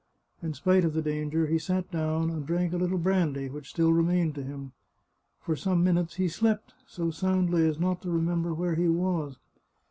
In 0.41 0.55
spite 0.55 0.83
of 0.83 0.95
the 0.95 1.03
danger 1.03 1.45
he 1.45 1.59
sat 1.59 1.91
down, 1.91 2.31
and 2.31 2.43
drank 2.43 2.73
a 2.73 2.77
little 2.77 2.97
brandy 2.97 3.49
which 3.49 3.69
still 3.69 3.93
remained 3.93 4.33
to 4.33 4.41
him. 4.43 4.71
For 5.41 5.55
some 5.55 5.83
minutes 5.83 6.15
he 6.15 6.27
slept, 6.27 6.73
so 6.87 7.11
soundly 7.11 7.67
as 7.67 7.79
not 7.79 8.01
to 8.01 8.09
remember 8.09 8.51
where 8.51 8.73
he 8.73 8.87
was. 8.87 9.37